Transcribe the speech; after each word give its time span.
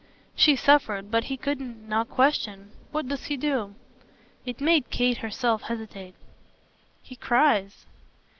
She 0.35 0.55
suffered, 0.55 1.11
but 1.11 1.25
he 1.25 1.37
couldn't 1.37 1.87
not 1.87 2.09
question. 2.09 2.71
"What 2.91 3.07
does 3.07 3.25
he 3.25 3.37
do?" 3.37 3.75
It 4.47 4.59
made 4.59 4.89
Kate 4.89 5.17
herself 5.17 5.61
hesitate. 5.61 6.15
"He 7.03 7.15
cries." 7.15 7.85